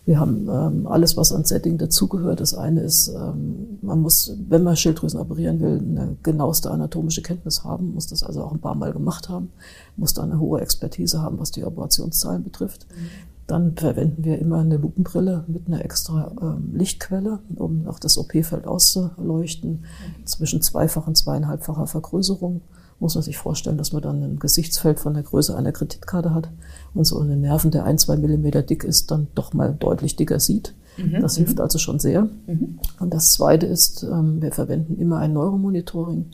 Wir 0.07 0.21
haben 0.21 0.47
ähm, 0.49 0.87
alles, 0.87 1.17
was 1.17 1.33
an 1.33 1.43
Setting 1.43 1.77
dazugehört. 1.77 2.39
Das 2.39 2.53
eine 2.53 2.79
ist, 2.79 3.09
ähm, 3.09 3.77
man 3.81 3.99
muss, 3.99 4.33
wenn 4.47 4.63
man 4.63 4.77
Schilddrüsen 4.77 5.19
operieren 5.19 5.59
will, 5.59 5.79
eine 5.79 6.15
genaueste 6.23 6.71
anatomische 6.71 7.21
Kenntnis 7.21 7.65
haben, 7.65 7.93
muss 7.93 8.07
das 8.07 8.23
also 8.23 8.41
auch 8.41 8.53
ein 8.53 8.61
paar 8.61 8.75
Mal 8.75 8.93
gemacht 8.93 9.27
haben, 9.27 9.51
muss 9.97 10.13
da 10.13 10.23
eine 10.23 10.39
hohe 10.39 10.61
Expertise 10.61 11.21
haben, 11.21 11.39
was 11.39 11.51
die 11.51 11.65
Operationszahlen 11.65 12.41
betrifft. 12.41 12.87
Mhm. 12.89 13.09
Dann 13.47 13.75
verwenden 13.75 14.23
wir 14.23 14.39
immer 14.39 14.59
eine 14.59 14.77
Lupenbrille 14.77 15.43
mit 15.47 15.67
einer 15.67 15.83
extra 15.83 16.31
ähm, 16.41 16.71
Lichtquelle, 16.73 17.39
um 17.55 17.85
auch 17.89 17.99
das 17.99 18.17
OP-Feld 18.17 18.65
auszuleuchten, 18.65 19.71
mhm. 19.71 20.25
zwischen 20.25 20.61
zweifacher 20.61 21.09
und 21.09 21.17
zweieinhalbfacher 21.17 21.85
Vergrößerung 21.85 22.61
muss 22.99 23.15
man 23.15 23.23
sich 23.23 23.37
vorstellen, 23.37 23.77
dass 23.77 23.93
man 23.93 24.01
dann 24.01 24.23
ein 24.23 24.39
Gesichtsfeld 24.39 24.99
von 24.99 25.13
der 25.13 25.23
Größe 25.23 25.55
einer 25.55 25.71
Kreditkarte 25.71 26.33
hat 26.33 26.49
und 26.93 27.05
so 27.05 27.19
einen 27.19 27.41
Nerven, 27.41 27.71
der 27.71 27.85
ein, 27.85 27.97
zwei 27.97 28.17
Millimeter 28.17 28.61
dick 28.61 28.83
ist, 28.83 29.11
dann 29.11 29.27
doch 29.35 29.53
mal 29.53 29.75
deutlich 29.77 30.15
dicker 30.15 30.39
sieht. 30.39 30.73
Mhm. 30.97 31.21
Das 31.21 31.37
hilft 31.37 31.57
mhm. 31.57 31.61
also 31.61 31.77
schon 31.79 31.99
sehr. 31.99 32.23
Mhm. 32.47 32.79
Und 32.99 33.13
das 33.13 33.33
Zweite 33.33 33.65
ist, 33.65 34.03
ähm, 34.03 34.41
wir 34.41 34.51
verwenden 34.51 34.97
immer 34.99 35.19
ein 35.19 35.33
Neuromonitoring, 35.33 36.25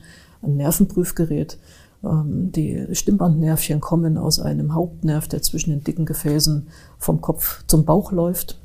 ein 0.41 0.57
Nervenprüfgerät. 0.57 1.57
Ähm, 2.03 2.51
die 2.51 2.88
Stimmbandnervchen 2.91 3.79
kommen 3.79 4.17
aus 4.17 4.39
einem 4.39 4.74
Hauptnerv, 4.74 5.27
der 5.27 5.41
zwischen 5.41 5.72
den 5.72 5.83
dicken 5.83 6.05
Gefäßen 6.05 6.67
vom 6.98 7.22
Kopf 7.22 7.63
zum 7.67 7.86
Bauch 7.86 8.12
läuft. 8.12 8.60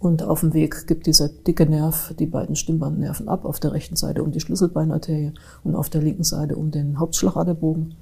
Und 0.00 0.22
auf 0.22 0.40
dem 0.40 0.54
Weg 0.54 0.86
gibt 0.86 1.06
dieser 1.06 1.28
dicke 1.28 1.66
Nerv 1.66 2.14
die 2.18 2.26
beiden 2.26 2.54
Stimmbandnerven 2.54 3.28
ab, 3.28 3.44
auf 3.44 3.58
der 3.58 3.72
rechten 3.72 3.96
Seite 3.96 4.22
um 4.22 4.30
die 4.30 4.38
Schlüsselbeinarterie 4.40 5.32
und 5.64 5.74
auf 5.74 5.90
der 5.90 6.02
linken 6.02 6.22
Seite 6.22 6.56
um 6.56 6.70
den 6.70 7.00
Hauptschlagaderbogen. 7.00 7.94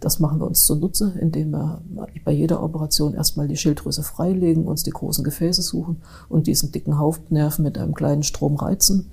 Das 0.00 0.20
machen 0.20 0.40
wir 0.40 0.46
uns 0.46 0.64
zunutze, 0.64 1.14
indem 1.20 1.50
wir 1.50 1.80
bei 2.24 2.32
jeder 2.32 2.62
Operation 2.62 3.14
erstmal 3.14 3.48
die 3.48 3.56
Schilddrüse 3.56 4.02
freilegen, 4.02 4.66
uns 4.66 4.82
die 4.82 4.90
großen 4.90 5.24
Gefäße 5.24 5.62
suchen 5.62 6.02
und 6.28 6.46
diesen 6.46 6.72
dicken 6.72 6.98
Hauptnerv 6.98 7.58
mit 7.58 7.78
einem 7.78 7.94
kleinen 7.94 8.22
Strom 8.22 8.56
reizen. 8.56 9.10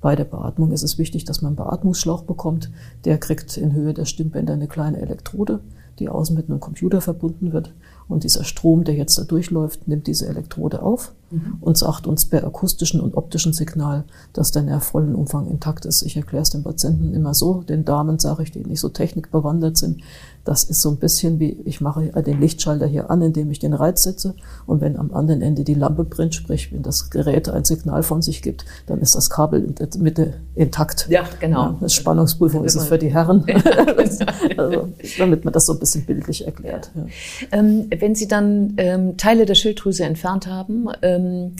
Bei 0.00 0.16
der 0.16 0.24
Beatmung 0.24 0.72
ist 0.72 0.82
es 0.82 0.98
wichtig, 0.98 1.24
dass 1.24 1.40
man 1.40 1.50
einen 1.50 1.56
Beatmungsschlauch 1.56 2.24
bekommt. 2.24 2.70
Der 3.06 3.16
kriegt 3.16 3.56
in 3.56 3.72
Höhe 3.72 3.94
der 3.94 4.04
Stimmbänder 4.04 4.52
eine 4.52 4.68
kleine 4.68 5.00
Elektrode, 5.00 5.60
die 5.98 6.10
außen 6.10 6.36
mit 6.36 6.50
einem 6.50 6.60
Computer 6.60 7.00
verbunden 7.00 7.52
wird. 7.54 7.72
Und 8.08 8.24
dieser 8.24 8.44
Strom, 8.44 8.84
der 8.84 8.94
jetzt 8.94 9.18
da 9.18 9.24
durchläuft, 9.24 9.88
nimmt 9.88 10.06
diese 10.06 10.26
Elektrode 10.26 10.82
auf 10.82 11.12
mhm. 11.30 11.58
und 11.60 11.78
sagt 11.78 12.06
uns 12.06 12.26
per 12.26 12.44
akustischen 12.44 13.00
und 13.00 13.16
optischen 13.16 13.52
Signal, 13.52 14.04
dass 14.32 14.52
der 14.52 14.62
Nerv 14.62 14.84
vollen 14.84 15.14
Umfang 15.14 15.48
intakt 15.48 15.84
ist. 15.84 16.02
Ich 16.02 16.16
erkläre 16.16 16.42
es 16.42 16.50
den 16.50 16.62
Patienten 16.62 17.14
immer 17.14 17.34
so, 17.34 17.62
den 17.62 17.84
Damen 17.84 18.18
sage 18.18 18.42
ich, 18.42 18.52
die 18.52 18.64
nicht 18.64 18.80
so 18.80 18.88
technikbewandert 18.88 19.76
sind, 19.76 20.02
das 20.44 20.64
ist 20.64 20.82
so 20.82 20.90
ein 20.90 20.98
bisschen 20.98 21.40
wie, 21.40 21.56
ich 21.64 21.80
mache 21.80 22.22
den 22.22 22.38
Lichtschalter 22.38 22.86
hier 22.86 23.10
an, 23.10 23.22
indem 23.22 23.50
ich 23.50 23.60
den 23.60 23.72
Reiz 23.72 24.02
setze. 24.02 24.34
Und 24.66 24.82
wenn 24.82 24.98
am 24.98 25.12
anderen 25.14 25.40
Ende 25.40 25.64
die 25.64 25.72
Lampe 25.72 26.04
brennt, 26.04 26.34
sprich, 26.34 26.70
wenn 26.70 26.82
das 26.82 27.08
Gerät 27.08 27.48
ein 27.48 27.64
Signal 27.64 28.02
von 28.02 28.20
sich 28.20 28.42
gibt, 28.42 28.66
dann 28.86 29.00
ist 29.00 29.14
das 29.14 29.30
Kabel 29.30 29.64
in 29.64 29.74
der 29.74 29.88
Mitte 29.98 30.34
intakt. 30.54 31.06
Ja, 31.08 31.24
genau. 31.40 31.62
Ja, 31.62 31.78
das 31.80 31.94
Spannungsprüfung 31.94 32.64
ist 32.64 32.74
es 32.74 32.86
für 32.86 32.98
die 32.98 33.12
Herren, 33.12 33.44
also, 33.96 34.88
damit 35.18 35.44
man 35.46 35.54
das 35.54 35.64
so 35.64 35.72
ein 35.72 35.78
bisschen 35.78 36.04
bildlich 36.04 36.44
erklärt. 36.44 36.90
Ja. 36.94 37.06
Ähm, 37.52 37.86
wenn 38.00 38.14
Sie 38.14 38.28
dann 38.28 38.74
ähm, 38.76 39.16
Teile 39.16 39.46
der 39.46 39.54
Schilddrüse 39.54 40.04
entfernt 40.04 40.46
haben, 40.46 40.86
ähm, 41.02 41.52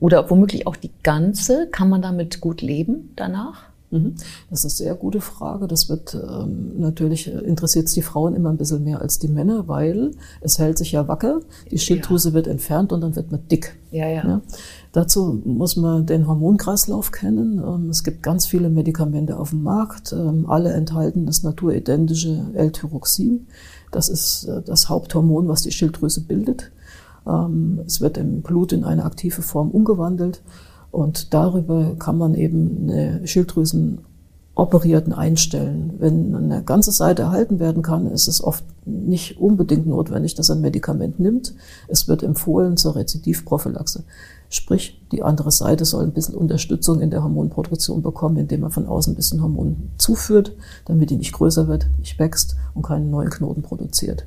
oder 0.00 0.30
womöglich 0.30 0.66
auch 0.66 0.76
die 0.76 0.92
ganze, 1.02 1.68
kann 1.70 1.88
man 1.88 2.02
damit 2.02 2.40
gut 2.40 2.62
leben 2.62 3.12
danach? 3.16 3.68
Mhm. 3.90 4.14
Das 4.50 4.64
ist 4.64 4.80
eine 4.80 4.88
sehr 4.88 4.94
gute 4.94 5.20
Frage. 5.20 5.66
Das 5.66 5.88
wird 5.88 6.14
ähm, 6.14 6.78
natürlich 6.78 7.28
äh, 7.28 7.38
interessiert 7.38 7.94
die 7.96 8.02
Frauen 8.02 8.34
immer 8.34 8.50
ein 8.50 8.58
bisschen 8.58 8.84
mehr 8.84 9.00
als 9.00 9.18
die 9.18 9.28
Männer, 9.28 9.66
weil 9.66 10.12
es 10.40 10.58
hält 10.58 10.78
sich 10.78 10.92
ja 10.92 11.08
wacker, 11.08 11.40
die 11.70 11.78
Schilddrüse 11.78 12.28
ja. 12.28 12.34
wird 12.34 12.46
entfernt 12.46 12.92
und 12.92 13.00
dann 13.00 13.16
wird 13.16 13.32
man 13.32 13.46
dick. 13.48 13.76
Ja, 13.90 14.06
ja. 14.06 14.26
ja? 14.26 14.40
Dazu 14.92 15.40
muss 15.44 15.76
man 15.76 16.06
den 16.06 16.26
Hormonkreislauf 16.26 17.12
kennen. 17.12 17.58
Ähm, 17.58 17.90
es 17.90 18.04
gibt 18.04 18.22
ganz 18.22 18.46
viele 18.46 18.70
Medikamente 18.70 19.38
auf 19.38 19.50
dem 19.50 19.62
Markt. 19.62 20.12
Ähm, 20.12 20.46
alle 20.48 20.72
enthalten 20.72 21.26
das 21.26 21.42
naturidentische 21.42 22.46
L-Tyroxin. 22.54 23.46
Das 23.92 24.08
ist 24.08 24.44
äh, 24.44 24.62
das 24.62 24.88
Haupthormon, 24.88 25.48
was 25.48 25.62
die 25.62 25.72
Schilddrüse 25.72 26.22
bildet. 26.22 26.70
Ähm, 27.26 27.80
es 27.86 28.00
wird 28.00 28.16
im 28.16 28.40
Blut 28.40 28.72
in 28.72 28.84
eine 28.84 29.04
aktive 29.04 29.42
Form 29.42 29.70
umgewandelt. 29.70 30.42
Und 30.90 31.34
darüber 31.34 31.96
kann 31.98 32.16
man 32.16 32.34
eben 32.34 32.88
eine 32.90 33.26
Schilddrüsenoperierten 34.58 35.12
einstellen. 35.12 35.94
Wenn 35.98 36.34
eine 36.34 36.62
ganze 36.64 36.90
Seite 36.90 37.22
erhalten 37.22 37.60
werden 37.60 37.82
kann, 37.82 38.10
ist 38.10 38.26
es 38.26 38.42
oft 38.42 38.64
nicht 38.84 39.38
unbedingt 39.38 39.86
notwendig, 39.86 40.34
dass 40.34 40.50
ein 40.50 40.60
Medikament 40.60 41.20
nimmt. 41.20 41.54
Es 41.86 42.08
wird 42.08 42.24
empfohlen 42.24 42.76
zur 42.76 42.96
Rezidivprophylaxe. 42.96 44.04
Sprich, 44.50 45.00
die 45.12 45.22
andere 45.22 45.52
Seite 45.52 45.84
soll 45.84 46.04
ein 46.04 46.12
bisschen 46.12 46.34
Unterstützung 46.34 47.00
in 47.00 47.10
der 47.10 47.22
Hormonproduktion 47.22 48.02
bekommen, 48.02 48.36
indem 48.36 48.62
man 48.62 48.70
von 48.70 48.86
außen 48.86 49.12
ein 49.12 49.16
bisschen 49.16 49.42
Hormon 49.42 49.90
zuführt, 49.96 50.52
damit 50.86 51.10
die 51.10 51.16
nicht 51.16 51.32
größer 51.32 51.68
wird, 51.68 51.86
nicht 51.98 52.18
wächst 52.18 52.56
und 52.74 52.82
keinen 52.82 53.10
neuen 53.10 53.30
Knoten 53.30 53.62
produziert. 53.62 54.26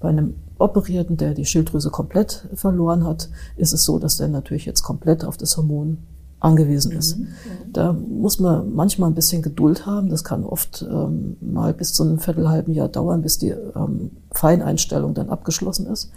Bei 0.00 0.10
einem 0.10 0.34
Operierten, 0.58 1.16
der 1.16 1.34
die 1.34 1.46
Schilddrüse 1.46 1.90
komplett 1.90 2.46
verloren 2.54 3.04
hat, 3.04 3.28
ist 3.56 3.72
es 3.72 3.84
so, 3.84 3.98
dass 3.98 4.18
der 4.18 4.28
natürlich 4.28 4.66
jetzt 4.66 4.82
komplett 4.82 5.24
auf 5.24 5.36
das 5.36 5.56
Hormon 5.56 5.98
angewiesen 6.40 6.92
ist. 6.92 7.18
Mhm. 7.18 7.26
Da 7.72 7.92
muss 7.92 8.38
man 8.38 8.74
manchmal 8.74 9.10
ein 9.10 9.14
bisschen 9.14 9.42
Geduld 9.42 9.86
haben. 9.86 10.10
Das 10.10 10.24
kann 10.24 10.44
oft 10.44 10.86
ähm, 10.88 11.36
mal 11.40 11.72
bis 11.72 11.92
zu 11.92 12.02
einem 12.02 12.18
viertelhalben 12.18 12.74
Jahr 12.74 12.88
dauern, 12.88 13.22
bis 13.22 13.38
die 13.38 13.50
ähm, 13.50 14.10
Feineinstellung 14.32 15.14
dann 15.14 15.30
abgeschlossen 15.30 15.86
ist. 15.86 16.10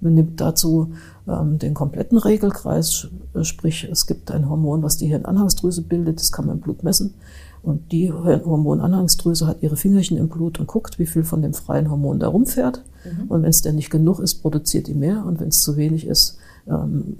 Man 0.00 0.14
nimmt 0.14 0.40
dazu 0.40 0.92
ähm, 1.28 1.58
den 1.58 1.74
kompletten 1.74 2.18
Regelkreis, 2.18 3.08
sprich 3.42 3.88
es 3.90 4.06
gibt 4.06 4.30
ein 4.30 4.48
Hormon, 4.48 4.82
was 4.82 4.96
die 4.96 5.06
Hirnanhangsdrüse 5.06 5.82
bildet, 5.82 6.20
das 6.20 6.32
kann 6.32 6.46
man 6.46 6.56
im 6.56 6.60
Blut 6.60 6.82
messen. 6.82 7.14
Und 7.62 7.92
die 7.92 8.12
Hormonanhangsdrüse 8.12 9.46
hat 9.46 9.62
ihre 9.62 9.76
Fingerchen 9.76 10.18
im 10.18 10.28
Blut 10.28 10.60
und 10.60 10.66
guckt, 10.66 10.98
wie 10.98 11.06
viel 11.06 11.24
von 11.24 11.40
dem 11.40 11.54
freien 11.54 11.90
Hormon 11.90 12.18
da 12.18 12.28
rumfährt. 12.28 12.82
Mhm. 13.04 13.28
Und 13.28 13.42
wenn 13.42 13.48
es 13.48 13.62
denn 13.62 13.76
nicht 13.76 13.88
genug 13.88 14.18
ist, 14.18 14.42
produziert 14.42 14.86
die 14.86 14.94
mehr. 14.94 15.24
Und 15.24 15.40
wenn 15.40 15.48
es 15.48 15.62
zu 15.62 15.78
wenig 15.78 16.06
ist, 16.06 16.36
ähm, 16.68 17.16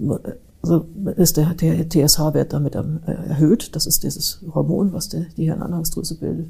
also 0.65 0.87
ist 1.15 1.37
der, 1.37 1.53
der 1.53 1.87
TSH-Wert 1.89 2.53
damit 2.53 2.75
erhöht. 2.75 3.75
Das 3.75 3.85
ist 3.85 4.03
dieses 4.03 4.41
Hormon, 4.53 4.93
was 4.93 5.09
der, 5.09 5.25
die 5.37 5.45
Hirnanhangsdrüse 5.45 6.17
bildet. 6.17 6.47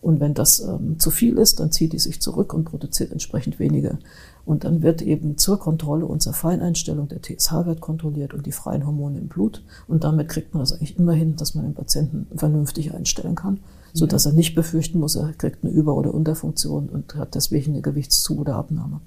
Und 0.00 0.20
wenn 0.20 0.34
das 0.34 0.60
ähm, 0.60 0.98
zu 0.98 1.10
viel 1.10 1.38
ist, 1.38 1.58
dann 1.58 1.72
zieht 1.72 1.92
die 1.92 1.98
sich 1.98 2.20
zurück 2.20 2.54
und 2.54 2.64
produziert 2.64 3.10
entsprechend 3.10 3.58
weniger. 3.58 3.98
Und 4.44 4.64
dann 4.64 4.82
wird 4.82 5.02
eben 5.02 5.38
zur 5.38 5.58
Kontrolle 5.58 6.06
unserer 6.06 6.34
Feineinstellung 6.34 7.08
der 7.08 7.20
TSH-Wert 7.20 7.80
kontrolliert 7.80 8.32
und 8.32 8.46
die 8.46 8.52
freien 8.52 8.86
Hormone 8.86 9.18
im 9.18 9.28
Blut. 9.28 9.64
Und 9.88 10.04
damit 10.04 10.28
kriegt 10.28 10.54
man 10.54 10.60
das 10.60 10.72
eigentlich 10.72 10.98
immer 10.98 11.14
hin, 11.14 11.36
dass 11.36 11.54
man 11.54 11.64
den 11.64 11.74
Patienten 11.74 12.26
vernünftig 12.36 12.94
einstellen 12.94 13.34
kann, 13.34 13.60
so 13.92 14.06
dass 14.06 14.26
er 14.26 14.32
nicht 14.32 14.54
befürchten 14.54 15.00
muss, 15.00 15.16
er 15.16 15.32
kriegt 15.32 15.64
eine 15.64 15.72
Über- 15.72 15.96
oder 15.96 16.14
Unterfunktion 16.14 16.88
und 16.88 17.16
hat 17.16 17.34
deswegen 17.34 17.72
eine 17.72 17.82
Gewichtszu- 17.82 18.38
oder 18.38 18.54
Abnahme. 18.54 19.00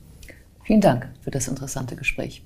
Vielen 0.63 0.81
Dank 0.81 1.07
für 1.21 1.31
das 1.31 1.47
interessante 1.47 1.95
Gespräch. 1.95 2.45